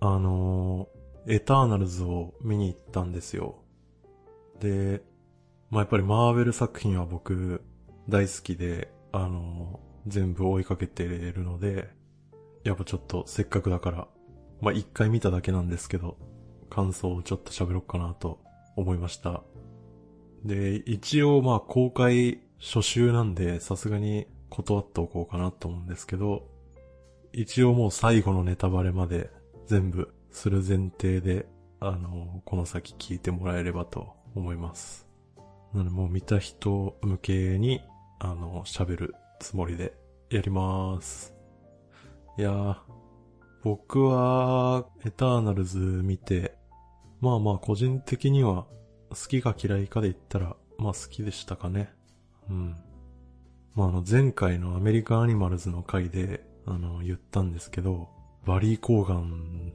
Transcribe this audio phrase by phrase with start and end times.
[0.00, 3.56] あのー、エターナルズを見に行ったんですよ。
[4.60, 5.02] で、
[5.70, 7.62] まあ、やっぱりマーベル作品は僕
[8.08, 11.88] 大好きで、あのー、全部追いかけてるので、
[12.64, 14.08] やっぱちょっとせっかくだから、
[14.60, 16.16] まあ、一回見ただけなんですけど、
[16.70, 18.40] 感想をちょっと喋ろうかなと
[18.76, 19.42] 思いました。
[20.44, 26.48] で、一応ま公開初週なんでさすがに断っておこうかなと思うんですけど、
[27.32, 29.30] 一応もう最後のネタバレまで
[29.68, 31.46] 全部する前提で、
[31.78, 35.06] あの、この先聞いてもらえればと思います。
[35.74, 37.82] なのでもう見た人向けに、
[38.18, 39.92] あの、喋るつもりで
[40.30, 41.34] やります。
[42.38, 42.76] いやー、
[43.62, 46.56] 僕は、エターナルズ見て、
[47.20, 48.66] まあまあ個人的には
[49.10, 51.92] 好きか嫌いかで言ったら、まあ好きでしたかね。
[52.48, 52.76] うん。
[53.74, 58.08] まああの前回のアメリカアニマルズの回で、あの言ったんですけど、
[58.48, 59.74] バリー・コーガン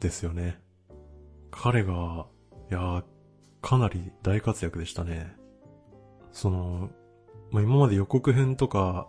[0.00, 0.58] ですよね。
[1.52, 2.26] 彼が、
[2.68, 3.04] いや
[3.62, 5.36] かなり大活躍でしたね。
[6.32, 6.90] その、
[7.52, 9.06] まあ、今まで予告編とか、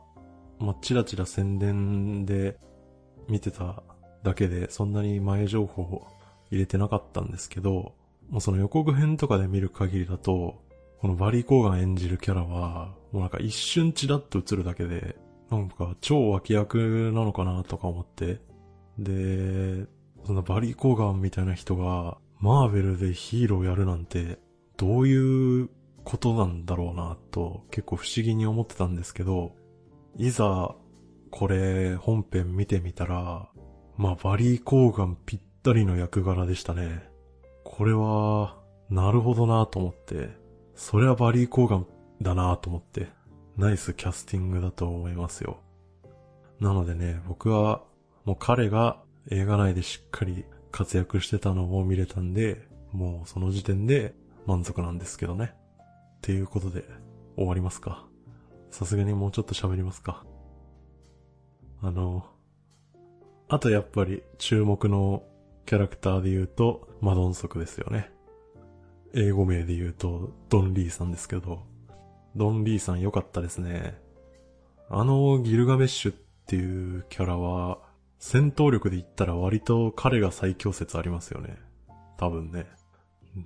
[0.60, 2.60] まあ、チラチラ宣伝で
[3.28, 3.82] 見てた
[4.22, 6.06] だけで、そんなに前情報
[6.52, 7.96] 入れてなかったんですけど、
[8.30, 10.62] もうその予告編とかで見る限りだと、
[11.00, 15.16] このバリー・コーガン演じるキャラは、もうなんか一瞬チラッと映るだけで、
[15.50, 18.48] なんか超脇役なのかなとか思って。
[19.04, 19.88] で、
[20.26, 24.40] そんなバリー・コーガンみたいな人が、マーベルでヒーローやるなんて、
[24.78, 25.70] どういう
[26.04, 29.56] ことなんだろうなと結構不思議に思ってたんですけど、
[30.16, 30.76] いざ
[31.32, 33.50] これ本編見てみたら、
[33.98, 37.04] まあバリー・コーガンぴったりの役柄でしたね。
[37.64, 38.58] これは、
[38.90, 40.30] なるほどなと思って、
[40.76, 41.88] それはバリー・コーガン
[42.22, 43.10] だなと思って、
[43.58, 45.60] ナイスキャスティングだと思いますよ。
[46.60, 47.84] なのでね、僕は、
[48.26, 54.14] もう彼が映画内でしっかり活躍してたのを見れたんで、もうその時点で
[54.46, 55.54] 満足なんですけどね。
[56.18, 56.84] っていうことで、
[57.36, 58.06] 終わりますか。
[58.72, 60.24] さすがにもうちょっと喋りますか。
[61.82, 62.26] あの、
[63.48, 65.24] あとやっぱり注目の
[65.66, 68.12] キャラクターで言うと、マドンソクですよね。
[69.14, 71.64] 英語名で言うと、ドン・リーさんですけど、
[72.36, 73.98] ドン・リーさん良かったですね。
[74.90, 76.16] あのギルガメッシュっ
[76.46, 77.80] ていうキャラは、
[78.20, 81.58] 戦闘力で言ったら割と彼が最強説ありますよね。
[82.18, 82.68] 多分ね。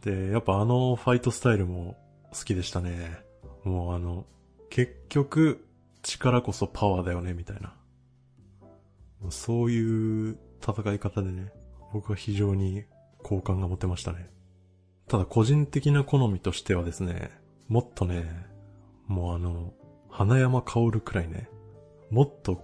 [0.02, 1.96] で、やっぱあのファイトスタイルも
[2.32, 3.20] 好きでしたね。
[3.64, 4.26] もうあの、
[4.70, 5.66] 結局、
[6.02, 7.76] 力こそパワーだよね、みたいな。
[9.30, 11.54] そういう戦い方でね、
[11.94, 12.84] 僕は非常に
[13.22, 14.30] 好感が持てましたね。
[15.08, 17.32] ただ個人的な好みとしてはですね、
[17.68, 18.26] もっとね、
[19.08, 19.74] もうあの、
[20.10, 21.50] 花山薫くらいね、
[22.10, 22.64] もっと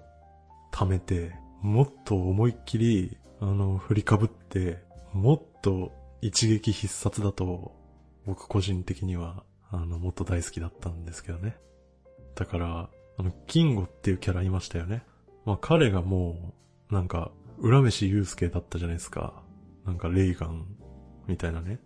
[0.71, 4.83] 溜めて、もっと思いっきり、あの、振りかぶって、
[5.13, 7.75] もっと一撃必殺だと、
[8.25, 11.57] 僕個人的には、あの、もっと大好きだったんですけどね。
[12.35, 15.03] だから、あの、キンゴっていうキャラいましたよね。
[15.45, 16.53] まあ彼がも
[16.89, 19.43] う、なんか、浦飯祐介だったじゃないですか。
[19.85, 20.65] なんかレイガン、
[21.27, 21.79] みたいなね。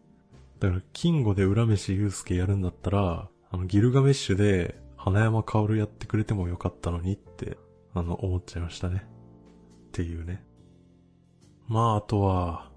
[0.59, 7.57] だから、キンゴで浦飯祐介やるんだったら、あの、ギルガメッシュで、花山薫やってくれてもよかったのにって、
[7.93, 9.05] あの、思っちゃいましたね。
[9.93, 10.43] っていうね。
[11.67, 12.71] まあ、あとは、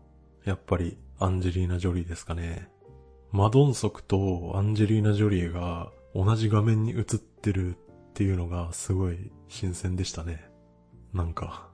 [0.44, 2.68] やっぱり、アンジェリーナ・ジョリーですかね。
[3.32, 7.78] マドンソクとアンジェリーナ・ジョリーが同じ画面に映ってるっ
[8.12, 10.50] ていうのがすごい新鮮でしたね。
[11.14, 11.70] なんか、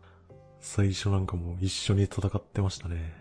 [0.60, 3.12] 最初なんかもう一緒に戦ってましたね。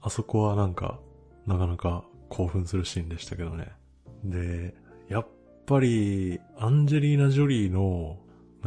[0.00, 0.98] あそこはなんか、
[1.46, 3.72] なかなか興奮するシーンでしたけどね。
[4.24, 4.74] で、
[5.10, 5.28] やっ
[5.66, 8.18] ぱり、アンジェリーナ・ジョリーの、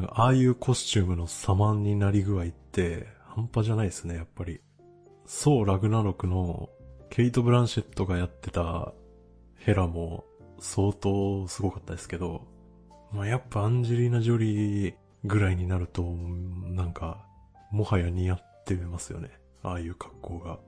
[0.02, 4.60] なんかああいうコスチュームの様になり具合って、半端じゃないですね、やっぱり。
[5.28, 6.70] そう、ラグナロクの、
[7.12, 8.94] ケイト・ブランシェットがやってた
[9.58, 10.26] ヘラも
[10.60, 12.48] 相当すごかったですけど、
[13.12, 14.96] まあ、やっぱアンジェリーナ・ジョリー
[15.26, 17.24] ぐらいになると、なんか、
[17.70, 19.30] もはや似合ってますよね。
[19.62, 20.60] ああいう格好が。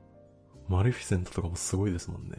[0.68, 2.38] マレフィセントとかもすごいですもんね。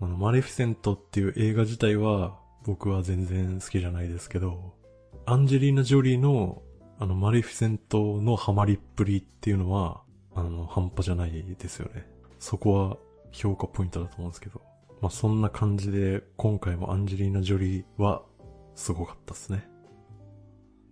[0.00, 4.79] あの、マレフィセントっていう映画自体は僕は全然好きじゃないですけど、
[5.26, 6.62] アンジェリーナ・ジョリーの
[7.02, 10.02] あの、マレフィセントのハマりっぷりっていうのは、
[10.34, 12.06] あの、半端じゃないですよね。
[12.38, 12.98] そこは
[13.32, 14.60] 評価ポイントだと思うんですけど。
[15.00, 18.22] まあ、そんな感じで、今回もアンジェリーナ・ジョリーは、
[18.74, 19.66] すごかったですね。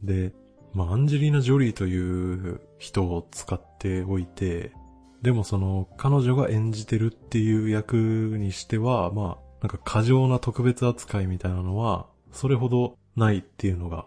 [0.03, 0.33] で、
[0.73, 4.73] まあ、アンジェリーナ・ジョリーという人を使っておいて、
[5.21, 7.97] でもその、彼女が演じてるっていう役
[8.39, 14.07] にしては、まあ、なんか過剰な特別扱いみたいなのは、それほどないっていうのが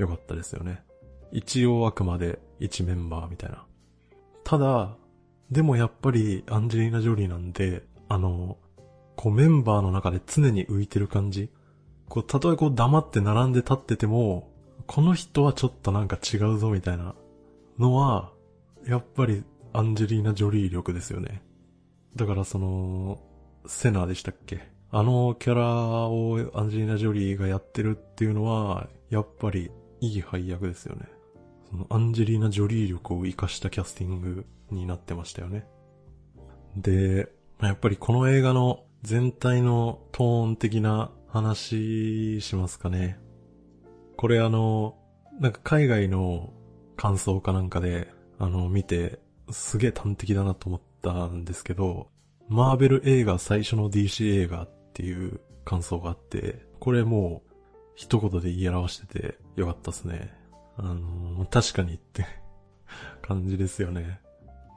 [0.00, 0.82] 良かったですよね。
[1.30, 3.64] 一応あくまで一メンバーみたいな。
[4.42, 4.96] ただ、
[5.50, 8.56] でもやっぱりアンジェリーナ・ジョリーなんで、あの、
[9.16, 11.50] こうメンバーの中で常に浮いてる感じ。
[12.08, 14.50] こう、たとえこう黙って並んで立ってても、
[14.86, 17.14] この人はちょっとなんか違うぞみたいな
[17.78, 18.32] のは、
[18.86, 21.42] やっぱりアンジェリーナ・ジョリー力ですよね。
[22.16, 23.20] だからその、
[23.66, 24.68] セナーでしたっけ？
[24.90, 29.70] あのキャラをアンジェリーナ・ジョリーがやってるっていうのは、やっぱり
[30.00, 31.06] いい配役ですよね。
[31.70, 35.66] そのアンジェリーナ・ジョリー力を活かしたキャスティングになってましたよね。
[36.76, 37.28] で、
[37.60, 43.18] やっぱりこの映画の全体のトーン的な話しますかね。
[44.16, 44.96] これあの、
[45.38, 46.52] なんか海外の
[46.96, 48.08] 感想かなんかで、
[48.38, 49.20] あの、見て、
[49.50, 52.08] すげえ端的だなと思ったんですけど、
[52.48, 57.49] マーベル映画最初の DC 映画っていう感想があって、これもう
[58.00, 60.32] 一言で言い表しててよかったっすね。
[60.78, 62.24] あの確かにって
[63.20, 64.20] 感じですよね。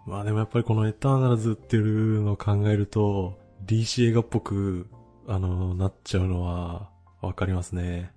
[0.05, 4.89] まあでもやっぱりこのエターナルズっていうのを考えると、DC 映画っぽく、
[5.25, 6.89] あのなっちゃうのは
[7.21, 8.11] わかりますね。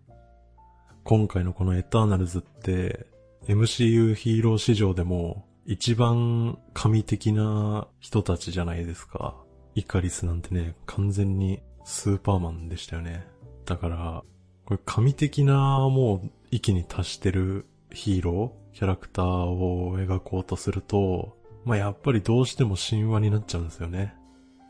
[1.05, 3.07] 今回のこのエターナルズって、
[3.47, 9.37] MCU ヒーロー史上でも一番神的な人たちじゃないですか。
[9.77, 13.25] イカリスなんてね、完全にスーパーマンでしたよね。
[13.67, 14.25] だから、
[14.67, 24.15] これ神的なもう域に達してるヒーロー、キャラクターを描こうとすると、まあやっぱりどうしても神話になっちゃうんですよね。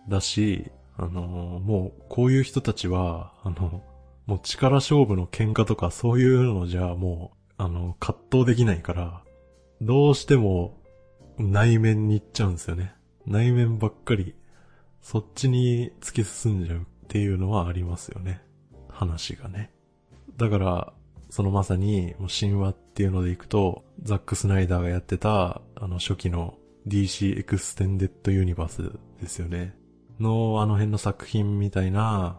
[0.08, 3.82] だし、あのー、もうこういう人たちは、あの、
[4.26, 9.22] もう力勝負の喧嘩とかそういうのじゃもう、あの、葛藤できないから、
[9.80, 10.78] どうしても
[11.38, 12.94] 内面に行っちゃうんですよね。
[13.26, 14.34] 内面ばっかり、
[15.00, 18.42] そっちに突き進んじゃうっていうのはありますよね。
[18.88, 19.70] 話がね。
[20.36, 20.92] だから、
[21.30, 26.54] そのまさに、もう神話っていうのでいくと、ザック・スナイダーがやってた、あの初期の
[26.86, 29.74] DC エクステンデッドユニバースですよね。
[30.20, 32.38] の、あの辺の作品みたいな、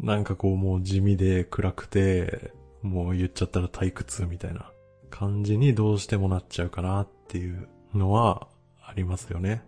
[0.00, 2.52] なんかこうもう地味で暗くて、
[2.82, 4.70] もう言っちゃったら退屈みたいな
[5.10, 8.48] 感じにどうしてもなっちゃうかなっていうのは
[8.84, 9.62] ありますよね。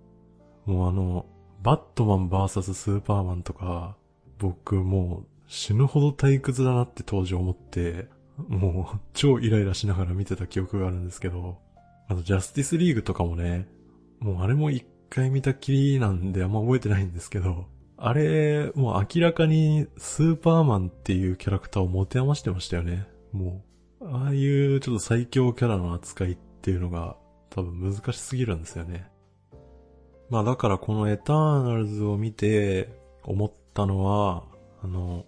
[0.66, 1.26] もうあの、
[1.62, 3.96] バットマン VS スーパーマンとか、
[4.38, 8.06] 僕もう死ぬほど退屈だなって当時思って、
[8.36, 11.58] もう超イライラしながら見てた記憶があるんですけど、
[12.06, 13.66] あとジャスティスリーグとかもね、
[14.20, 17.66] もうあれも一回見たきりなんであんま覚えてないんですけど、
[17.96, 23.08] あれ、もう明らかにスーパーマンっていうキャラクターを持て余してましたよね。
[23.32, 23.64] も
[24.00, 27.16] う、ああいうちょっと最強キャラの扱いっていうのが
[27.50, 29.10] 多分難しすぎるんですよね。
[30.30, 34.44] まあだからこのエターナルズを見て思ったのは、
[34.82, 35.24] あの、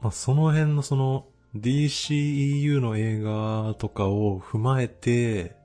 [0.00, 1.26] まあ、その辺のその
[1.56, 5.56] DCEU の映画とかを踏まえて、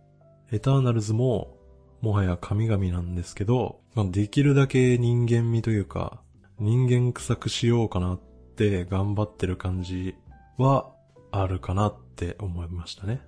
[0.51, 1.57] エターナルズも
[2.01, 6.21] もはや神々なんですけど、まあ、できるだけ人間味というか、
[6.59, 8.19] 人間臭くしようかなっ
[8.55, 10.15] て頑張ってる感じ
[10.57, 10.91] は
[11.31, 13.21] あるかなって思いましたね。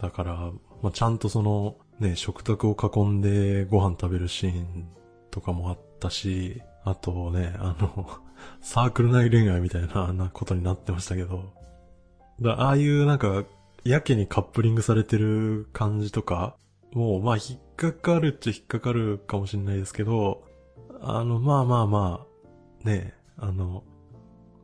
[0.00, 0.34] だから、
[0.82, 4.88] まあ、ちゃんとそのね、食卓を囲んでご飯食べるシーン
[5.30, 8.20] とかもあったし、あとね、あの
[8.60, 11.52] サークル内恋愛みたいななことになってましたけど、
[12.40, 13.44] だああいうなんか、
[13.84, 16.56] やけにカップリングされてる感じとか、
[16.92, 20.44] もうまあ引っかかるっちゃ引っかかるかもしれないですけど、
[21.00, 22.26] あの、まあまあま
[22.84, 23.84] あ、ね、あの、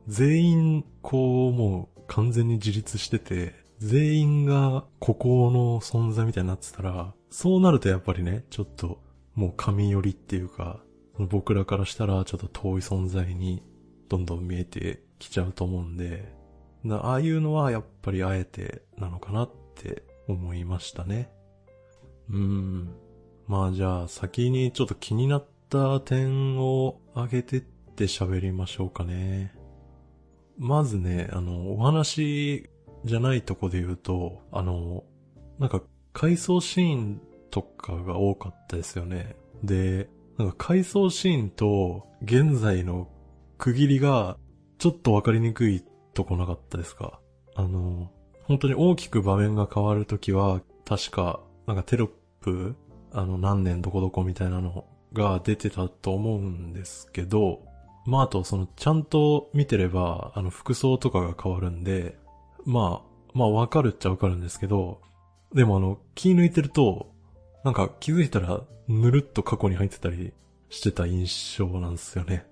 [0.07, 9.01] 全員、こう、もう完全に自立してて、全員が孤高の存在みたいになってたら、そうなるとやっぱりね、ちょっと、
[9.35, 10.81] もう神寄りっていうか、
[11.17, 13.63] 僕らからしたらちょっと遠い存在に
[14.09, 16.33] どんどん見えてきちゃうと思うんで、
[16.89, 21.31] ああいうのはやっぱりあえてなのかなって思いましたね。
[22.29, 22.95] うん。
[23.47, 29.53] まあじゃあ先にちょっと気になった点を挙げてって喋りましょうかね。
[30.57, 32.69] まずね、あの、お話
[33.05, 35.03] じゃないとこで言うと、あの、
[35.59, 35.81] なんか
[36.13, 39.35] 回想シーンとかが多かったですよね。
[39.63, 43.07] で、なんか回想シーンと現在の
[43.57, 44.37] 区切りが
[44.79, 47.19] ちょっとわかりにくいとこなかったですか？
[47.55, 48.11] あの、
[48.43, 52.09] 本当に大きく場面が変わるときは、確か、なんかテロッ
[52.41, 52.75] プ、
[53.11, 57.61] あの何年どこどこみたいなのが出てたと思うんですけど、
[58.05, 62.17] まああとそのちゃんと見てれば、あの服装とかが変わるんで、
[62.65, 64.99] まあ、まあわかるっちゃわかるんですけど、
[65.53, 67.12] でもあの気抜いてると、
[67.63, 70.33] なんか気づいたらぬるっと過去に入ってたり
[70.69, 72.45] してた印象なんですよね。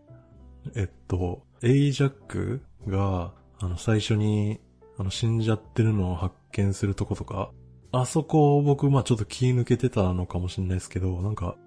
[0.75, 4.60] えっと、エイジャックが、あの、最初に、
[4.98, 7.51] あの、死んじゃってるのを発見するとことか、
[7.91, 11.58] あそこ僕、まあちょっと気抜けてたのかもしれないですけど、なんか、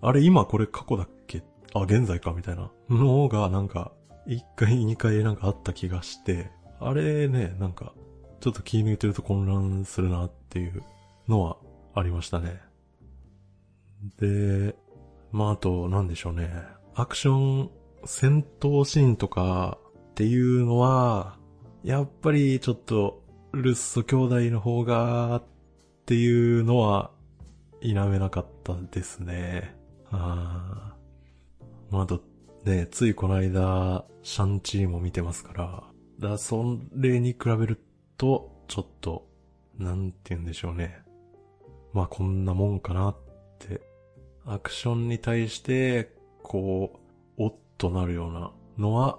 [0.00, 1.42] あれ今これ過去だっけ？
[1.74, 3.92] あ、現在かみたいなのがなんか、
[4.26, 7.92] 1回2回なんかあった気がして、あれね、なんか、
[8.40, 10.82] ちょっと気抜いてると混乱するなっていう
[11.28, 11.56] のは
[11.94, 12.60] ありましたね。
[14.18, 14.76] で、
[15.32, 16.50] まああと、なんでしょうね。
[16.94, 17.70] アクション、
[18.04, 19.78] 戦闘シーンとか
[20.10, 21.38] っていうのは、
[21.82, 25.44] やっぱりちょっと、ルッソ兄弟の方が、っ
[26.06, 27.10] ていうのは、
[27.80, 29.76] 否めなかったですね。
[30.10, 30.94] あ
[31.90, 32.22] まあ、あと、
[32.64, 35.84] ね、ついこの間、シャンチーも見てますから、
[36.18, 37.80] だそれに比べる
[38.16, 39.28] と、ちょっと、
[39.78, 41.02] なんて言うんでしょうね。
[41.92, 43.16] まあこんなもんかなっ
[43.58, 43.80] て、
[44.46, 47.00] アクションに対して、こ
[47.38, 49.18] う、おっとなるようなのは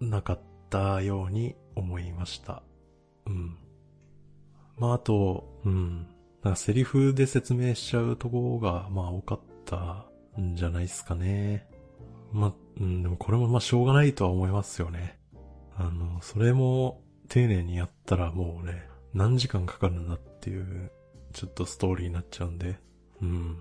[0.00, 0.40] なかっ
[0.70, 2.62] たように思いました。
[3.26, 3.56] うん。
[4.76, 6.06] まああと、うん。
[6.42, 10.06] なんかセリフで説明しちゃうところが、まあ多かった
[10.40, 11.66] んじゃないですかね。
[12.32, 15.18] まあ、うん、でもこれもまあしょうがないとは思いますよね。
[15.76, 20.90] あの、それも丁寧にやったらもうね、何時間かかるんだっていう、
[21.32, 22.78] ちょっとストーリーになっちゃうんで、
[23.22, 23.56] うん。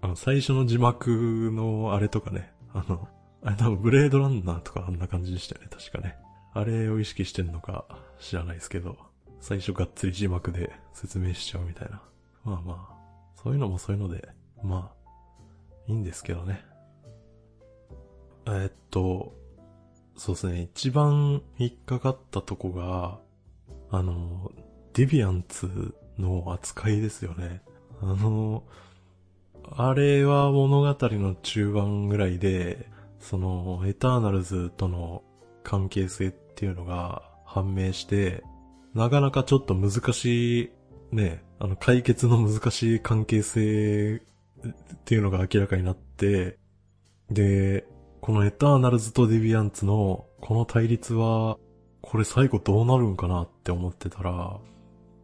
[0.00, 3.08] あの、最初の字幕のあれとかね、あの、
[3.42, 6.16] あれ多分ブレードランナーとかあんな感じでしたよね、確かね。
[6.52, 7.84] あれを意識してんのか
[8.20, 8.96] 知らないですけど、
[9.40, 12.02] 最初がっつり字幕で説明しちゃうみたいな。
[12.44, 12.96] まあまあ、
[13.42, 14.28] そういうのもそういうので、
[14.62, 15.10] まあ、
[15.86, 16.64] いいんですけどね。
[18.46, 19.34] えっと、
[20.16, 23.18] そうですね、一番引っかかったとこが、
[23.90, 24.50] あの、
[24.94, 27.62] ディビアンツの扱いですよね。
[28.00, 28.64] あの、
[29.70, 35.22] あれは物語の中盤ぐらいで、その、エターナルズとの
[35.62, 38.44] 関係性っていうのが判明して、
[38.94, 40.70] なかなかちょっと難しい、
[41.12, 44.22] ね、あの、解決の難しい関係性
[44.68, 46.58] っていうのが明らかになって、
[47.30, 47.86] で、
[48.20, 51.58] このエターナルズとデビアンツのこの対立は、
[52.02, 54.58] これ最後どうなるんかなって思ってたら、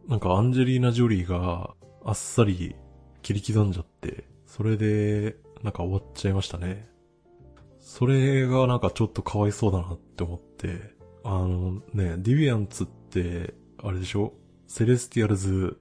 [0.07, 1.73] なんかアンジェリーナ・ジョリーが
[2.03, 2.75] あっさり
[3.21, 6.87] 切り刻んじゃって、それでなんか終わっちゃいましたね。
[7.79, 10.93] それがなんかちょっとかわいそうだなって思って、
[11.23, 14.33] あのね、ディビアンツって、あれでしょ？
[14.67, 15.79] セレスティアルズ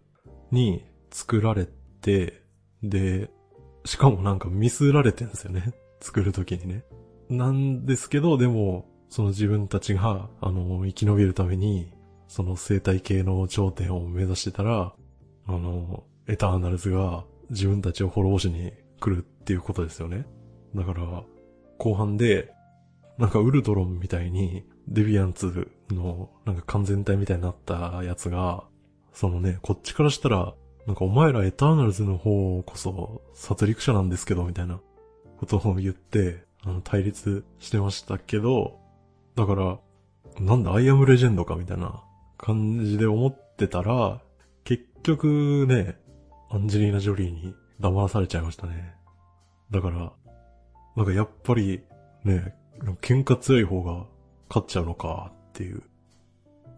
[0.51, 1.69] に作られ
[2.01, 2.45] て、
[2.83, 3.29] で、
[3.85, 5.75] しかもなんかミスられてんですよね。
[6.01, 6.83] 作るときにね。
[7.29, 11.93] なんですけど、でも、その自分たちが、あの、生き延びるために、
[12.27, 14.95] その生態系の頂点を目指してたら、
[15.47, 20.27] あの、エターナルズが自分たちを滅ぼしに来るっていうことですよね。
[20.75, 21.23] だから、
[21.79, 22.53] 後半で、
[23.19, 28.65] なんかウルトロンみたいに、デビアンツのなんか完全体みたいになったやつが、
[29.13, 30.55] そのね、こっちからしたら、
[30.87, 34.81] なんかお前らエターナルズの方こそ殺戮者なんですけど、みたいな
[35.39, 38.79] ことを言って、あの、対立してましたけど、
[39.37, 39.79] だから、
[40.41, 42.03] なんだ、アイアムレジェンドかみたいな
[42.39, 44.23] 感じで思ってたら、
[44.65, 45.99] 結局ね、
[46.55, 48.95] アンジェリーナ・ジョリーに黙らされちゃいましたね。
[49.71, 50.13] だから、
[50.97, 51.83] なんかやっぱり、
[52.25, 52.55] ね、
[53.01, 54.05] 喧嘩強い方が
[54.51, 55.83] 勝っちゃうのかっていう。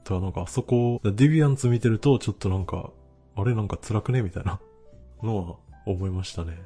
[0.04, 2.93] だからなんかあそこ、ディビアンツ見てるとちょっとなんか、
[3.35, 4.61] あれなんか辛くねみたいな
[5.25, 6.52] のは思いましたね。
[6.52, 6.57] っ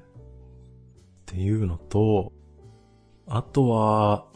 [1.24, 2.30] ていうのと、
[3.26, 4.26] あとは、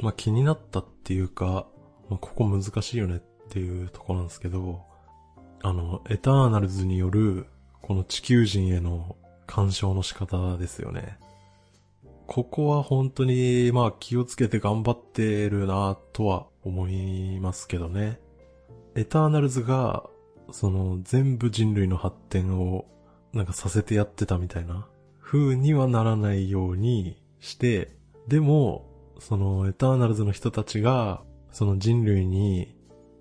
[0.00, 1.66] まあ、気になったっていうか、
[2.08, 4.82] まあ、ここ難しいよねっていうとこなんですけど、
[5.62, 7.46] あの、エターナルズによる、
[7.82, 11.18] この地球人への干渉の仕方ですよね。
[12.26, 18.20] ここは本当に、まあ気をつけて頑張ってるなとは思いますけどね。
[18.94, 20.04] エターナルズが、
[20.52, 22.86] その全部人類の発展を
[23.32, 24.88] なんかさせてやってたみたいな
[25.20, 27.96] 風にはならないようにして、
[28.28, 28.86] でも、
[29.18, 32.76] そのエターナルズの人たちが、その人類に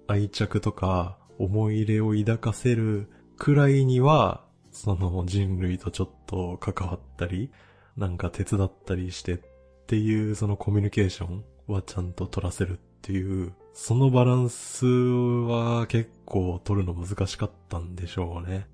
[0.07, 4.45] 愛着とか思い入れを抱かせるくらいには、
[4.79, 7.51] その人類とちょっと関わったり、
[7.98, 9.39] なんか手伝ったりしてっ
[9.88, 18.67] ていうそのコミュニケーションはちゃんと取らせるっていう、そのバランスは結構取るの難しかったんでしょうね。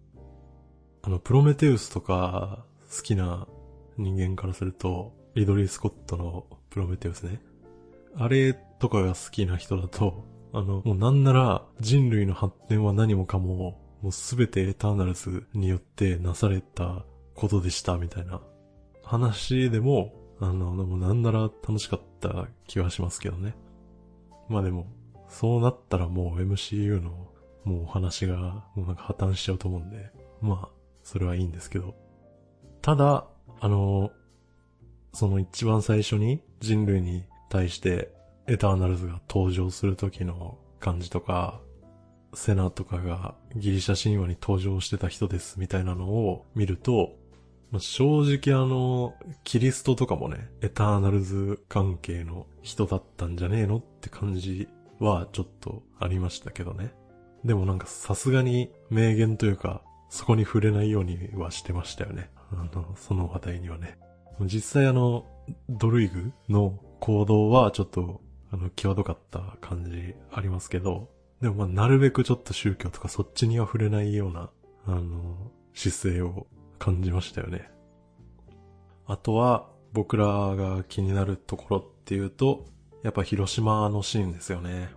[1.02, 2.64] あの、プロメテウスとか
[2.96, 3.48] 好きな
[3.98, 7.42] 人間からすると、リドリー・スコットのプロメテウスね。
[8.16, 18.40] あれとかが好きな人だと、あの、もうなんなら人類の発展は何もかも、もうすべてエターナルズによってなされたことでしたみたいな
[19.02, 23.56] 話でも、あの、でもなんなら楽しかった気はしますけどね。
[24.48, 24.86] まあでも、
[25.28, 27.32] そうなったらもう MCU の
[27.64, 30.70] もうお話がもうなんか破綻しちゃうと思うんで、まあ、
[31.02, 31.96] それはいいんですけど。
[32.84, 33.26] ただ、
[33.60, 34.12] あの、
[35.14, 38.14] その一番最初に人類に対して
[38.46, 41.60] エターナルズが登場する時の感じとか、
[42.36, 47.16] セナとかがギリシャ神話に登場してた人ですみたいなのを見ると、
[47.72, 56.94] まあ、正直あの、キリストとかもね、エターナルズ関係の人だったんじゃねえのって感じはちょっとありましたけどね。
[57.44, 62.30] でもなんかさすがに名言というか、そこに触れないようにはしてましたよね。
[62.52, 63.98] あの、その話題にはね。
[64.42, 65.26] 実際あの、
[65.70, 71.10] ドルイグの行動はちょっと、あの、際どかった感じありますけど、
[71.42, 74.50] でもまあ、なるべくちょっと宗教とかそっちには触れないような、
[74.86, 76.48] あの、姿勢を
[76.80, 77.70] 感じましたよね。
[79.06, 82.66] あとは、僕らが気になるところっていうと、
[83.04, 84.90] やっぱ広島のシーンですよね。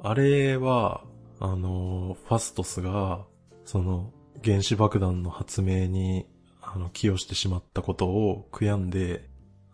[0.00, 1.04] あれは、
[1.40, 3.26] あの、ファストスが、
[3.64, 4.12] その、
[4.44, 6.26] 原子爆弾の発明に、
[6.60, 9.28] あの、寄与してしまったことを悔やんで、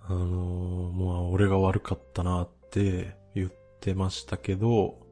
[0.06, 5.03] あの、もう俺が悪かったなって言ってましたけど、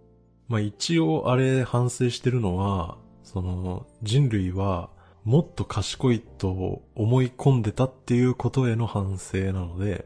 [0.52, 4.90] まあ一応あれ反省してるのは、その人類は
[5.24, 10.04] もっと賢いと思い込んでたっていうことへの反省なので、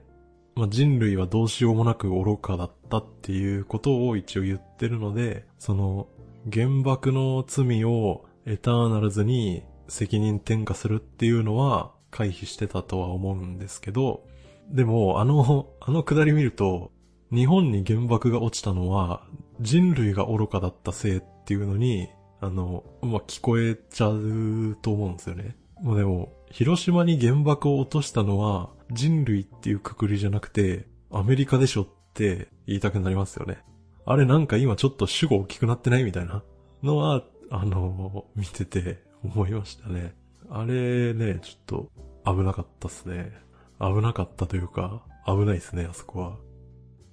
[0.55, 6.07] まあ人類はどうしようもなく愚かだったっていうことを一応言ってるので、その
[6.53, 14.23] 原爆の罪をエターナルズに責任転嫁するっていうのは回避してたとは思うんですけど、
[14.71, 16.93] でもあの、あのくだり見ると、
[17.33, 19.25] 日本に原爆が落ちたのは
[19.61, 22.09] 人類が愚かだったせいっていうのに、
[22.41, 25.57] あの、まあ、聞こえちゃうと思うんですよね。
[25.81, 33.59] もうでも、広島に原爆を落としたのは人類っていうくくりじゃなくて、アメリカでしょって言いたくなりますよね。
[34.05, 36.43] あれなんか今ちょっと主語大きくなってないみたいな
[36.83, 40.15] のは、あの、見てて思いましたね。
[40.49, 41.91] あれね、ちょっ
[42.25, 43.33] と危なかったっすね。
[43.81, 46.37] 危なかったというか、危ないですね、あそこは。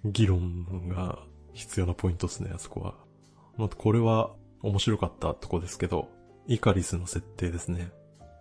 [0.05, 1.19] 議論が
[1.53, 2.95] 必要なポイントですね、あそこは。
[3.57, 6.09] まあ、これは面白かったとこですけど、
[6.47, 7.91] イカリスの設定ですね。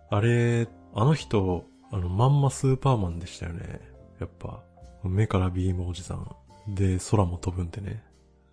[0.09, 3.81] あれ、あの人、あの、まんまスーパーマンでしたよね。
[4.19, 4.63] やっぱ、
[5.03, 6.35] 目からビームおじさん。
[6.67, 8.03] で、空も飛ぶんでね。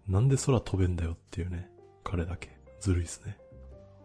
[0.09, 1.68] なんで空飛べんだよっていうね。
[2.03, 2.51] 彼だけ。
[2.81, 3.37] ずるいっすね。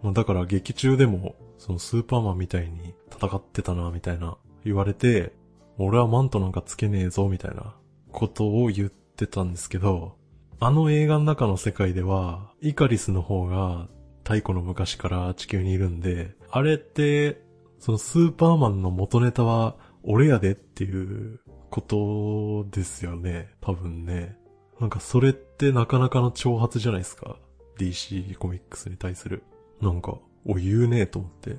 [0.04, 5.34] まあ、だから劇中でも、そのスーパーマンみたいに戦ってたな、みたいな言われて、
[5.78, 7.76] 俺はマントなんかつけねえぞ、みたいな
[8.16, 10.16] ことを言ってたんですけど、
[10.60, 13.90] あの映画の中の世界では、イカリスの方が
[14.24, 17.44] 太古の昔から地球にいるんで、あれって、
[17.78, 23.50] そのスーパーマンの元ネタは俺やでっていうことですよね。
[23.62, 24.38] 多分ね。
[24.80, 27.38] なんかそれってなかなかの挑発じゃないですか。
[27.78, 29.44] DC コミックスに対する。
[29.82, 31.58] なんか、お、言うねえと思って。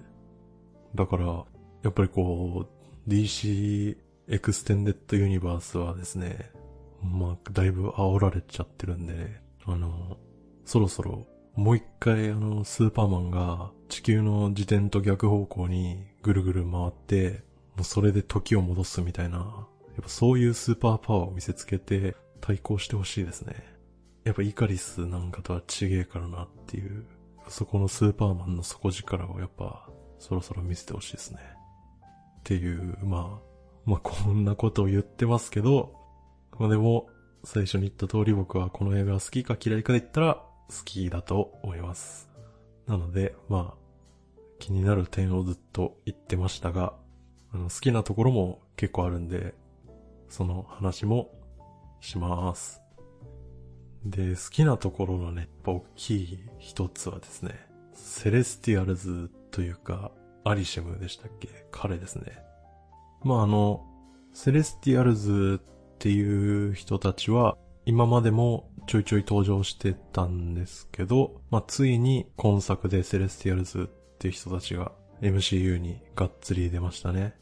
[0.94, 1.44] だから、
[1.82, 2.66] やっぱりこ
[3.06, 3.96] う、DC
[4.28, 6.50] エクステンデッドユニバースはですね、
[7.00, 10.16] まあ、だいぶ煽られちゃってるんでね、あの、
[10.64, 17.44] そろそろ、もう一回あの、スーパーマンが地球の自転と逆方向にぐるぐる回って、
[17.76, 19.42] もうそれで時を戻すみたいな、や
[20.00, 23.54] っぱそういうスーパーパワーを見せつけて対抗してほしいですね。
[24.24, 27.04] やっぱイカリスなんかとは違えからなっていう、
[27.48, 31.38] そこのスーパーマンの底力をやっぱそろそろ見せてほしいですね。
[32.40, 33.45] っていう、まあ、
[33.86, 35.94] まあこんなことを言ってますけど、
[36.58, 37.08] まあでも、
[37.44, 40.34] 最初に言った通り僕はこの映画好きか嫌いかで言ったら
[40.68, 42.28] 好きだと思います。
[42.86, 46.94] なので、まあ、気になる点をずっと言ってましたが、
[47.52, 49.54] あの好きなところも結構あるんで、
[50.28, 51.30] その話も
[52.00, 52.80] します。
[54.04, 57.54] で、好きなところのね、大きい一つはですね、
[57.92, 60.10] セレスティアルズというか、
[60.44, 61.48] アリシェムでしたっけ？
[61.70, 62.38] 彼ですね。
[63.22, 63.84] まああの、
[64.32, 77.34] セレスティアルズっていう人たちは、今までもちょいちょい登場してたんですけど、まあ、ついに今作でセレスティアルズっていう人たちが MCU にがっつり出ましたね。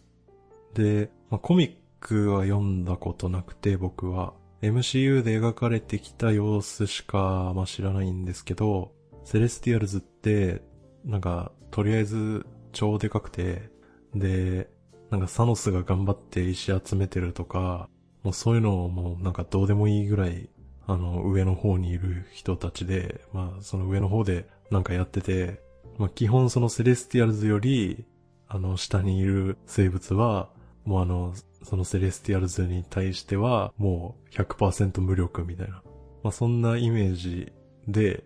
[0.74, 8.92] で、まあ、コミックは読んだことなくて僕は MCU で描かれてきた様子しか、まあ、知らないんですけど、
[9.24, 10.62] セレスティアルズって、
[11.04, 13.70] なんか、とりあえず超でかくて、
[14.14, 14.70] で、
[15.14, 17.88] なんかサノスが頑張って石集めてるとか、
[18.24, 20.48] もうそういうのをもうなんかどうでもいいぐらい、
[20.88, 25.62] あの、上の方にいる人たちで、まあその上の方でなんかやってて、
[25.98, 28.04] まあ基本そのセレスティアルズより、
[28.48, 30.50] あの、下にいる生物は、
[30.84, 35.80] もうあの、そのセレスティアルズに対しては、もう100%無力みたいな。
[36.24, 37.52] まあそんなイメージ
[37.86, 38.24] で、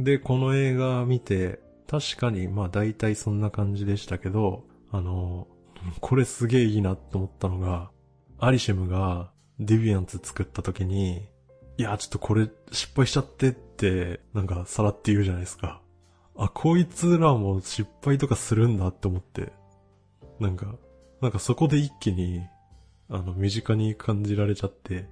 [0.00, 5.46] で、この映画見て、確かにまあ大体そんな感じでしたけど、あの、
[6.00, 7.90] これすげえいいなと思ったのが、
[8.38, 11.28] アリシェムがディビアンツ作った時に、
[11.76, 15.80] いや、ちょっとこれ失敗しちゃってって、なんかさらって言うじゃないですか。
[16.36, 19.52] あ、こいつらも失敗とかするんだって思って。
[20.38, 20.76] なんか、
[21.20, 22.42] なんかそこで一気に、
[23.08, 25.08] あの、身近に感じられちゃって。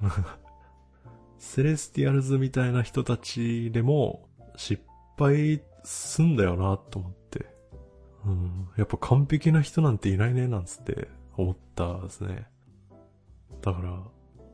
[1.38, 4.82] セレスティアルズみたいな人たちでも失
[5.18, 7.23] 敗すんだよなと思って。
[8.26, 12.46] うん、やっぱ完璧な人なんていないねなんつって思ったですね。
[13.62, 14.02] だから、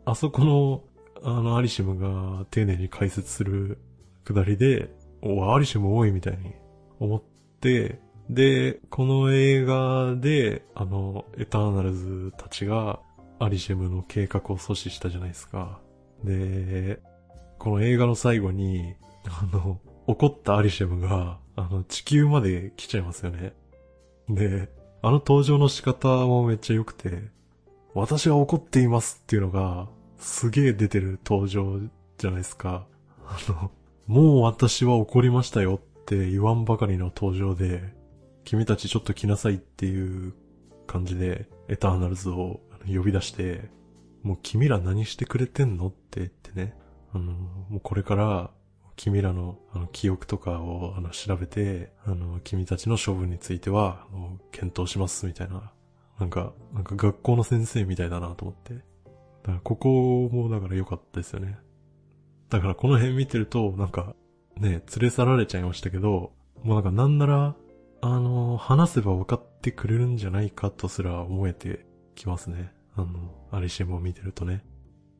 [0.04, 0.84] あそこの、
[1.22, 3.78] あの、アリシムが丁寧に解説する
[4.24, 4.90] くだりで、
[5.22, 6.54] お、アリシム多いみたいに
[6.98, 7.22] 思っ
[7.60, 13.00] て、で、この映画で、あの、エターナルズたちが
[13.40, 15.80] アリシェムの計画を阻止したじゃないですか。
[16.22, 17.00] で、
[17.58, 23.54] この映画の最後に、あの、怒ったアリシェムが、あの、地球まで来ちゃいますよね。
[24.28, 24.68] で、
[25.02, 27.22] あの登場の仕方もめっちゃ良くて、
[27.94, 31.80] 私は怒っていますっていうのが、すげえ出てる登場
[32.18, 32.86] じゃないですか。
[33.26, 33.70] あの、
[34.06, 37.94] もう私は怒りましたよって言わんばかりの登場で、
[38.44, 40.34] 君たちちょっと来なさいっていう
[40.86, 43.70] 感じで、エターナルズを呼び出して、
[44.22, 46.74] もう君ら何してくれてんのって言ってね、
[47.12, 48.50] あの、もうこれから
[49.00, 54.06] 君らのあの記憶とかをあの調べて、あの、君たちの処分については、
[54.52, 55.72] 検討しますみたいな。
[56.18, 58.74] なんか、なんか学校の先生みたいだなと思って。
[58.74, 58.82] だか
[59.52, 61.56] らここもだから良かったですよね。
[62.50, 64.14] だからこの辺見てると、なんか、
[64.58, 66.32] ね、連れ去られちゃいましたけど、
[66.62, 67.56] もうなんかなんなら、
[68.02, 71.86] あの、話せば分かってくれるんじゃないかとすら思えて
[72.16, 72.70] きますね。
[72.96, 74.62] あの、アリシェムを見てるとね。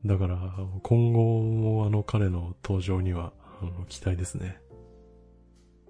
[0.05, 0.37] だから、
[0.83, 4.59] 今後もあの彼の登場にはあの、期待ですね。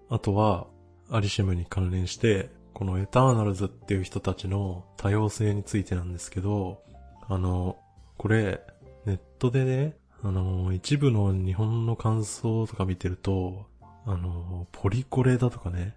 [0.09, 0.67] あとは、
[1.09, 6.83] アリシムに関連して、このエターナルズっていう人たちの多様性についてなんですけど、
[7.27, 7.77] あの、
[8.17, 8.61] これ、
[9.05, 13.65] ネットでね、あの、一部の日本の感想とか見てると、
[14.05, 15.95] あの、ポリコレだとかね、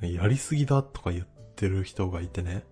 [0.00, 2.64] やりすぎだとか言ってる人がいてね、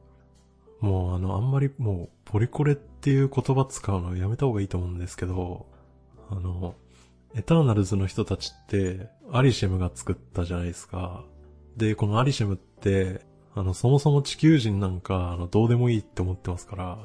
[0.81, 5.67] もうあの、あんまりもう、ポリコレっていう言葉使うのやめた方がいいと思うんですけど、
[6.31, 6.75] あの、
[7.35, 11.25] エターナルズの人たちって、アリシェムが作ったじゃないですか。
[11.77, 16.99] で、このアリシェムって、あの、そもそも地球人なんか、あの、どうでもいいって思ってますから、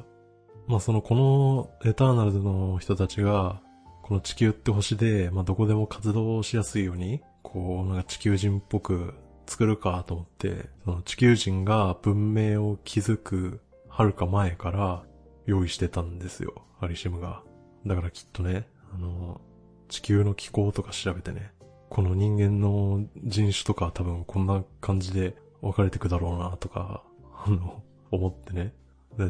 [0.68, 3.62] まあ、その、このエターナルズの人たちが、
[4.02, 9.14] この地球って星で、まあ、どこでも活動しやすいように、こう、なんか地球人っぽく
[9.48, 15.04] 作るかと思って、その地球人が文明を築くはるか前から
[15.46, 17.44] 用意してたんですよ、アリシェムが。
[17.86, 19.42] だからきっとね、あの、
[19.96, 21.52] 地球の気候とか調べてね、
[21.90, 27.02] この人間の人種とか多分こんな感じで分かれてくだろうなとか、
[27.46, 27.82] あの、
[28.12, 28.74] 思ってね。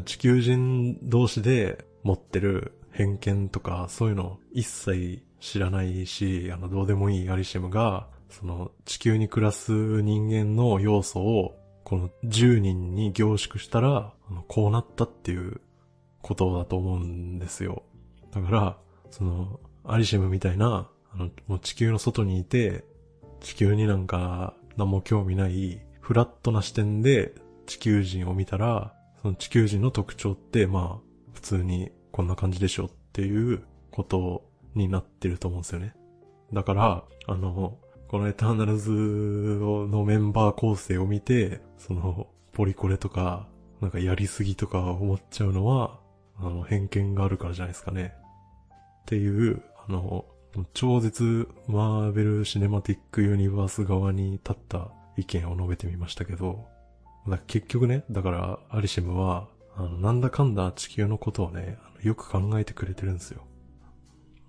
[0.04, 15.60] 地球人同士で持ってる偏見とかそういうの一切知らないし、あの、どうでもいいアリシムが、その地球に暮らす人間の要素をこの10人に凝縮したら、あのこうなったっていう
[16.22, 17.84] ことだと思うんですよ。
[18.32, 18.76] だから、
[19.10, 22.84] その、アリシェムみたいな、あの、もう地球の外にいて、
[23.40, 27.34] 地球になんか何も興味ない、フラットな視点で
[27.66, 34.44] 地球人を見たら、その地球人の特徴って、まあ、普通にこんな感じでしょっていうこと
[34.74, 35.94] になってると思うんですよね。
[36.52, 43.48] だから、あの、このエターナルズのメンバー構成を見て、その、ポリコレとか、
[43.80, 45.98] なんかやりすぎとか思っちゃうのは、
[46.38, 48.14] あの、偏見があるからじゃないですかね。
[49.02, 50.24] っていう、あの、
[50.72, 56.66] 超絶マーベル・シネマティック・ユニバース側に立った意見を述べてみましたけど、
[57.46, 63.42] 結局ね、だからアリシムは、あの、なんだかんだ地球のことをね、よく考えてくれてるんですよ。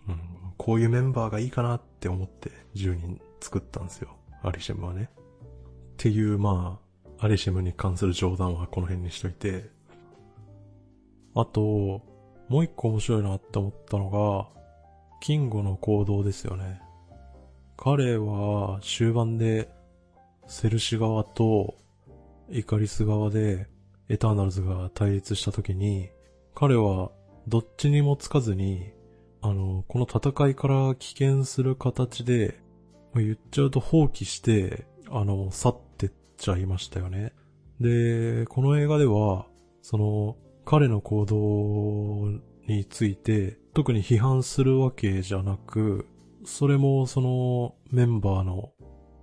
[0.07, 0.19] うん、
[0.57, 4.15] こういうメンバーがいいかなって思って10人作ったんですよ。
[4.43, 5.09] アリシムはね。
[5.13, 5.17] っ
[5.97, 6.79] ていう、ま
[7.19, 9.69] あ、アリシムに関する冗談はこの辺にしといて、
[11.35, 11.61] あと、
[12.47, 14.56] もう一個面白いなって思ったのが、
[15.19, 16.81] キンゴの行動ですよね。
[17.77, 19.69] 彼は終盤で
[20.47, 21.75] セルシ側と
[22.49, 23.67] イカリス側で
[24.09, 26.09] エターナルズが対立した時に
[26.55, 27.11] 彼は
[27.47, 28.93] どっちにもつかずに
[29.41, 32.59] あの、この戦いから危険する形で
[33.15, 37.33] 言っちゃうと放棄してあの、去ってっちゃいましたよね。
[37.79, 39.45] で、この映画では
[39.81, 46.07] その彼の行動について特に批判するわけじゃなく、
[46.45, 48.71] それもそのメンバーの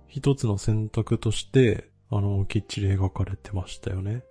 [0.07, 4.23] 一つの選択として、あの、きっちり描かれてましたよね。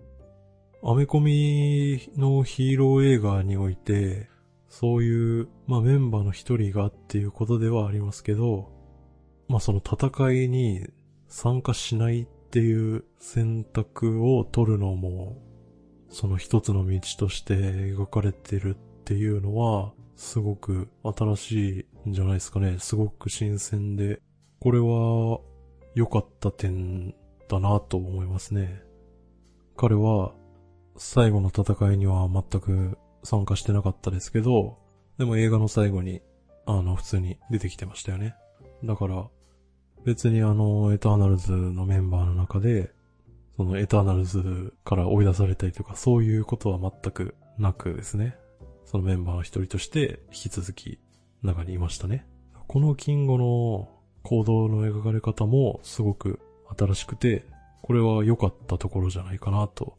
[0.83, 4.29] アメコミのヒーロー映画において、
[4.69, 8.73] そういう、まあメンバーの一人がっていうことではありますけど、
[9.49, 10.87] まあその戦いに
[11.29, 15.37] 参加しないっていう選択を取るのも、
[16.09, 22.79] その一つの道として描かれてるっていうのは、すごく新しいんじゃないですかね。
[22.79, 24.23] すごく新鮮で、
[24.61, 25.41] これは
[25.95, 27.15] 良かった点
[27.47, 28.83] だなと思いますね。
[29.77, 30.33] 彼は
[30.97, 34.79] 最後の戦いには全く参加してなかったですけど、
[35.19, 36.23] でも映画の最後に、
[36.65, 38.35] あの、普通に出てきてましたよね。
[38.85, 39.29] だから、
[40.07, 42.91] 別にあの、エターナルズのメンバーの中で、
[43.59, 48.39] そのエターナルズから追い出されたりとか、そういうことは全くなくですね。
[48.85, 50.99] そのメンバーの一人として引き続き
[51.43, 52.27] 中にいましたね。
[52.67, 53.91] このキンゴの
[54.23, 56.41] 行動の描かれ方もすごく
[56.79, 57.45] 新しくて、
[57.83, 59.99] これは良かったところじゃないかなと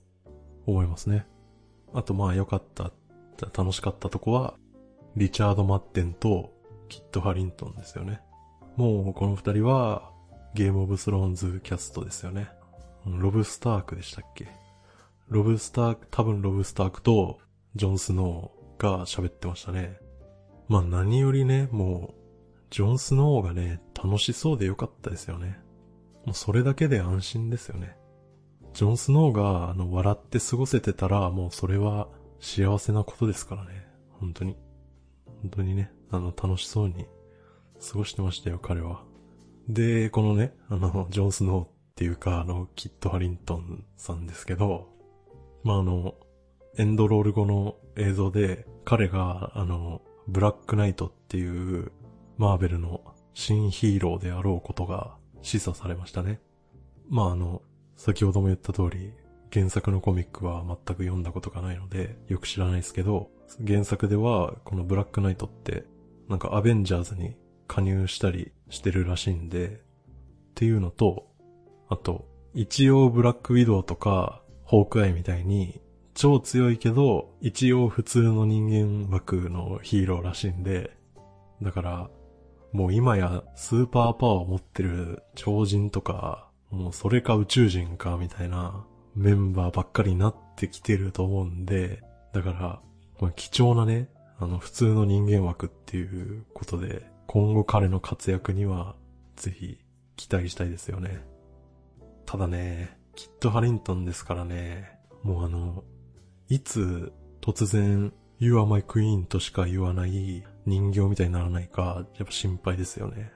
[0.65, 1.27] 思いますね。
[1.93, 2.91] あとまあ良かった、
[3.55, 4.55] 楽しかったとこは、
[5.15, 6.53] リチャード・マッテンと
[6.89, 8.21] キット・ハリントンですよね。
[8.75, 10.11] もうこの二人は
[10.55, 12.49] ゲームオブスローンズキャストですよね。
[13.05, 14.47] ロブ・スタークでしたっけ？
[15.29, 17.39] ロブ・スターク、多分ロブ・スタークと
[17.75, 19.97] ジョン・スノーが喋ってましたね。
[20.67, 22.25] まあ何よりね、もう、
[22.69, 25.59] ジョン・スノーがね、楽しそうでよかったですよね。
[26.25, 27.95] もうそれだけで安心ですよね。
[28.73, 32.09] ジョン・スノーが、あの、笑って過ごせてたら、もうそれは
[32.39, 33.87] 幸せなことですからね。
[34.19, 34.57] 本当に。
[35.41, 37.05] 本当にね、あの、楽しそうに
[37.79, 39.03] 過ごしてましたよ、彼は。
[39.69, 44.89] で、このね、あの、ジョン・スノーっていうか、あの、キット・ハリントンさんですけど、
[45.63, 46.15] まあ、あの、
[46.77, 51.91] エンドロール後の映像で、彼が、あの、ブラックナイトっていう、
[52.37, 53.01] マーベルの
[53.33, 56.41] 新ヒーローであろうことが示唆されましたね。
[57.07, 57.61] まあ、あの、
[57.95, 59.13] 先ほども言った通り、
[59.53, 63.29] 原作のコミックは全く読んだことがないので、よく知らないですけど、
[63.65, 65.85] 原作では、このブラックナイトって、
[66.27, 71.27] なんかアベンジャーズに加入したりしてるらしいんで、っていうのと、
[71.87, 75.81] あと、一応ブラックウィドウとか、ホークアイみたいに、
[76.15, 80.95] 超強いけど、一応普通の人間枠のヒーローらしいんで、
[81.61, 82.09] だから、
[82.71, 92.01] もう今やスーパーパワーを持ってる超人とか、もうそれか宇宙人かみたいなメンバーばっかりになってきてると思うんで、
[92.33, 92.81] だから、
[93.19, 98.95] まあ、貴重なね、あの普通の人間枠っていうことで、今後彼の活躍には
[99.35, 99.79] ぜひ
[100.15, 101.21] 期待したいですよね。
[102.25, 105.83] ただね、キッド・ハリントンですからね、もうあの、
[106.49, 113.31] いつ突然 You are my queen としか言わない人形みたいにならないか、やっぱ心配ですよね。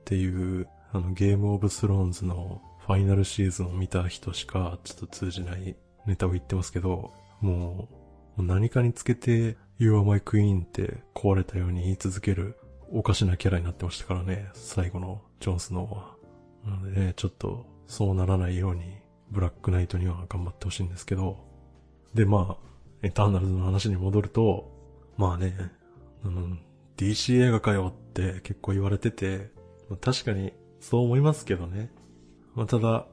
[0.00, 7.88] っていう、あのゲームオブスローンズのファイナルシーズンを見た人しかちょっと通じないネタを言ってますけど、も
[8.36, 12.56] うもう何かにつけて You are my queen って壊れたように言い続ける
[12.90, 16.14] おかしなキャラになってましたからね、最後のジョンスノーは。
[16.64, 18.82] なのでね、ちょっとそうならないように
[19.30, 21.44] ブラックナイトには頑張ってほしいんですけど、
[22.14, 22.64] でまあ、
[23.02, 24.70] エターナルズの話に戻ると、
[25.16, 25.56] まあね、
[26.24, 26.60] うん、
[26.96, 29.50] DC 映画かよって結構言われてて、
[29.88, 31.90] まあ確かにそう思いますけどね。
[32.54, 33.06] まあ、ただ、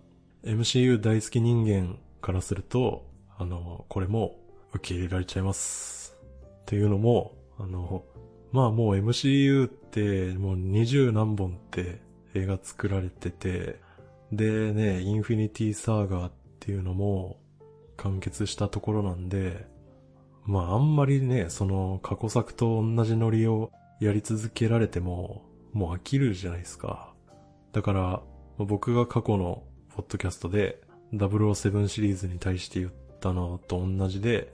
[0.43, 3.05] MCU 大好き人間からすると、
[3.37, 4.35] あの、これも
[4.73, 6.15] 受け入れられちゃいます。
[6.61, 8.03] っていうのも、あの、
[8.51, 12.01] まあもう MCU ってもう二十何本って
[12.35, 13.79] 映画作られてて、
[14.31, 17.40] でね、インフィニティサーガーっていうのも
[18.01, 19.67] 完結したところなんで、
[20.45, 27.13] まああんまりね、その過去作と同じノリをやり続けられても、もう飽きるじゃないですか。
[27.71, 28.21] だから、
[28.57, 29.63] 僕が過去の
[29.95, 30.81] ポッドキャストで
[31.13, 34.53] 007シリーズに対して言ったのと同じで、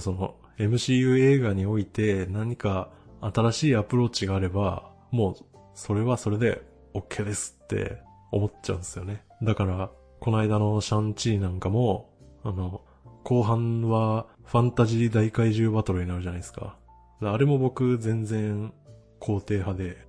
[0.00, 5.36] その MCU 映画において何か新しいアプローチがあれば、もう
[5.74, 6.62] それはそれで
[6.94, 9.22] OK ですって思っちゃうんですよね。
[9.42, 12.09] だから、この間のシャンチーなんかも、
[12.42, 12.82] あの、
[13.24, 16.76] 後半はファンタジー大怪獣バトルになるじゃないですか。
[17.20, 18.72] あれも僕全然
[19.20, 20.06] 肯定派で、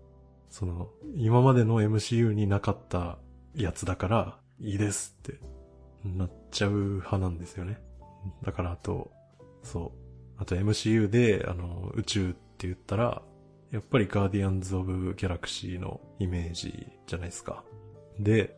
[0.49, 3.17] その、今までの MCU になかった
[3.55, 5.39] やつだから、いいですって
[6.05, 7.79] なっちゃう派なんですよね。
[8.43, 9.11] だからあと、
[9.63, 9.91] そ
[10.37, 10.41] う。
[10.41, 13.21] あと MCU で、あの、宇宙って言ったら、
[13.71, 17.63] やっぱりガーディアンズ・オブ・ギャラクシーのイメージじゃないですか。
[18.19, 18.57] で、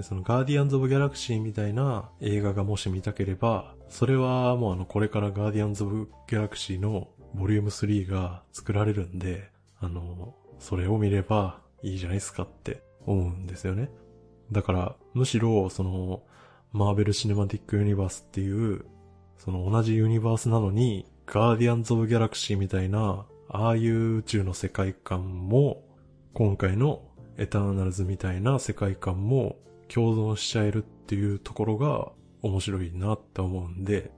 [0.00, 13.90] で、そのガーディアンズ・オブ・ギャラクシーみたいな映画がもし見たければ、それはもうあの、これからガーディアンズ・オブ・ギャラクシーのボリューム3が作られるんで、あの、それを見ればいいじゃないですかって思うんですよね。
[14.50, 16.22] だから、むしろ、その、
[16.72, 18.84] マーベル・シネマティック・ユニバースっていう、
[19.36, 25.84] その同じユニバースなのに、ガーディアンズ・オブ・ギャラクシーみたいな、ああいう宇宙の世界観も、
[26.32, 27.02] 今回の
[27.36, 29.56] エターナルズみたいな世界観も
[29.92, 34.10] 共存しちゃえるっていうところが面白いなって思うんで、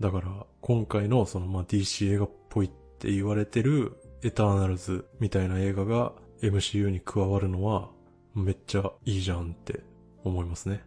[0.00, 6.12] だから今回のそのまあ DC 映画っぽいって言われてるエターナルズみたいな映画が
[6.42, 7.90] MCU に加わるのは
[8.34, 9.82] めっちゃいいじゃんって
[10.24, 10.82] 思いますね。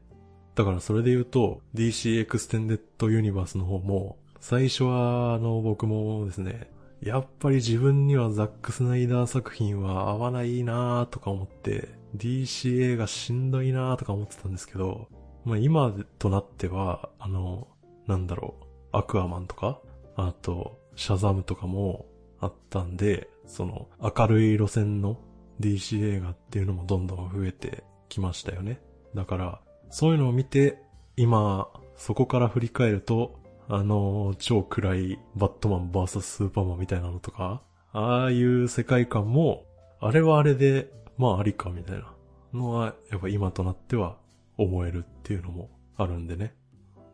[0.55, 6.69] だからそれで言うと DC エクステンデッドユニバースの方も最初はあの僕もですね、
[7.01, 15.07] やっぱり自分にはザックスナイダー作品は合わないなーとか思って DC 映画しんどいなーとか思ってたんですけど、
[15.45, 17.67] まあ今となってはあの、
[18.07, 18.65] なんだろう、
[18.97, 19.79] アクアマンとか、
[20.15, 22.05] あと、シャザムとかも
[22.39, 25.17] あったんで、その明るい路線の
[25.59, 28.79] DC 映画っていうのもどんどん増えてきましたよね。
[29.15, 30.81] だから、そういうのを見て、
[31.17, 39.65] 今、そこから振り返ると、あの、超暗いバットマン VS スーパーマンみたいなのとか、ああいう世界観も、
[39.99, 42.13] あれはあれで、まあありかみたいな
[42.53, 44.17] のは、やっぱ今となっては
[44.57, 46.53] 思えるっていうのもあるんでね。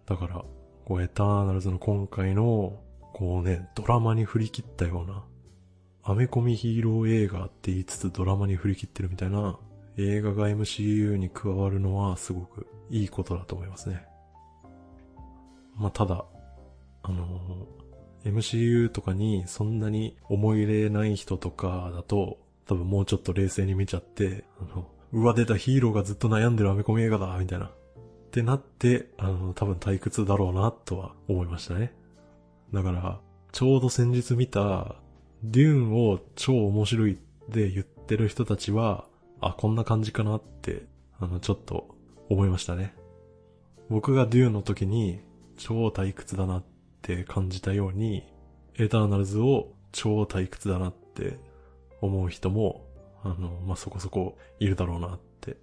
[0.05, 0.43] だから、
[0.85, 2.79] こう、エターナルズの今回の、
[3.13, 5.23] こうね、ドラマに振り切ったような、
[6.03, 9.59] アメコミヒーロー映画って言いつつドラマに振り切ってるみたいな
[9.97, 14.05] 映画が MCU に加わるのはすごくいいことだと思いますね。
[15.75, 16.25] まあ、ただ、
[17.03, 22.37] あのー、MCU とかにそんなに思い入れない人とかだと、
[22.69, 27.65] 多分もうちょっと冷静に見ちゃって、あの、うわ出たヒーローがずっと悩んでるアメコミ映画だ、みたいな。
[27.65, 27.71] っ
[28.29, 31.91] てなって、あの、多分退屈だろうな、とは思いましたね。
[32.71, 33.19] だから、
[33.51, 34.97] ちょうど先日見た、
[35.41, 37.15] デューンを超面白いっ
[37.51, 39.05] て言ってる人たちは、
[39.41, 40.83] あ、こんな感じかなって、
[41.19, 41.95] あの、ちょっと
[42.29, 42.93] 思いましたね。
[43.89, 45.21] 僕がデューンの時に
[45.57, 46.63] 超退屈だなっ
[47.01, 48.27] て感じたように、
[48.75, 51.48] エターナルズを超退屈だなって
[52.01, 52.85] 思う人も、
[53.23, 55.57] あの、まあ、そこそこいるだろうなって。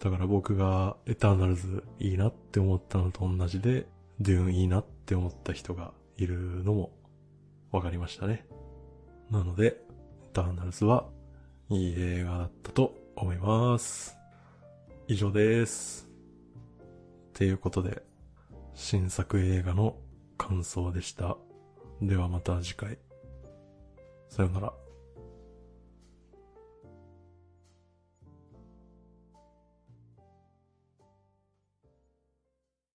[0.00, 3.86] だから僕がエターナルズいいなって思ったのと同じで、
[4.18, 6.90] デューンいいなって思った人がいるのも
[7.72, 8.44] わかりましたね。
[9.30, 9.74] なので、エ
[10.32, 11.06] ターナルズは
[11.70, 14.16] いい映画だったと思います。
[15.06, 16.08] 以上です。
[17.32, 18.02] ということで、
[18.74, 19.96] 新作映画の
[20.36, 21.36] 感想でした。
[22.02, 22.98] ではまた次回。
[24.28, 24.79] さよなら。